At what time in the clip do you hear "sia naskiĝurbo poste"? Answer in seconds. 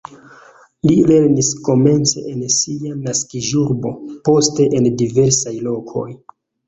2.55-4.67